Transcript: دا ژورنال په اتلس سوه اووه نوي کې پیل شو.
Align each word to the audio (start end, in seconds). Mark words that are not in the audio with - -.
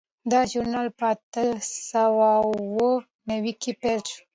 دا 0.31 0.41
ژورنال 0.51 0.87
په 0.97 1.05
اتلس 1.13 1.67
سوه 1.91 2.29
اووه 2.45 2.91
نوي 3.29 3.53
کې 3.61 3.71
پیل 3.81 4.01
شو. 4.11 4.21